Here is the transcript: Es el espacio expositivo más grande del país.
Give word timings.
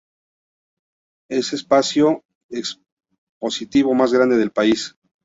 Es 1.29 1.53
el 1.53 1.59
espacio 1.59 2.23
expositivo 2.49 3.93
más 3.93 4.11
grande 4.11 4.35
del 4.35 4.49
país. 4.49 4.95